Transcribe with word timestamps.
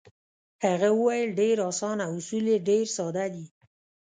هغه 0.65 0.89
وویل: 0.97 1.29
ډېر 1.39 1.57
اسانه، 1.69 2.05
اصول 2.15 2.45
یې 2.51 2.57
ډېر 2.69 2.85
ساده 2.97 3.25
دي. 3.33 3.45